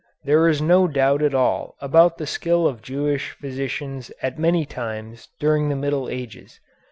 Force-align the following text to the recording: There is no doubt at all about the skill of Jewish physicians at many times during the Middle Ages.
There 0.23 0.47
is 0.47 0.63
no 0.63 0.87
doubt 0.87 1.21
at 1.21 1.35
all 1.35 1.75
about 1.79 2.17
the 2.17 2.25
skill 2.25 2.65
of 2.65 2.81
Jewish 2.81 3.35
physicians 3.39 4.11
at 4.19 4.39
many 4.39 4.65
times 4.65 5.27
during 5.39 5.69
the 5.69 5.75
Middle 5.75 6.09
Ages. 6.09 6.59